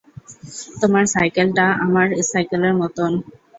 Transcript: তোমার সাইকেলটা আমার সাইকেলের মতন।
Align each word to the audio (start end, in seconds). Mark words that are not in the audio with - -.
তোমার 0.81 1.03
সাইকেলটা 1.13 1.65
আমার 1.85 2.07
সাইকেলের 2.31 2.73
মতন। 2.81 3.11